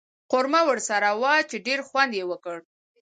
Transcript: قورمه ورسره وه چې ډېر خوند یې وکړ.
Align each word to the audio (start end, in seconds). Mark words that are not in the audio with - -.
قورمه 0.31 0.61
ورسره 0.69 1.09
وه 1.21 1.33
چې 1.49 1.57
ډېر 1.67 1.79
خوند 1.87 2.11
یې 2.19 2.23
وکړ. 2.31 2.57